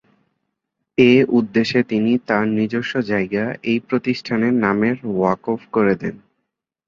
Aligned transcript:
এ 0.97 1.13
উদ্দেশ্যে 1.31 1.81
তিনি 1.83 2.11
তার 2.27 2.45
নিজস্ব 2.57 2.93
জায়গা 3.11 3.43
এই 3.63 3.79
প্রতিষ্ঠানের 3.87 4.53
নামের 4.63 4.95
ওয়াকফ 5.11 5.61
করে 5.71 5.93
দেন। 6.01 6.15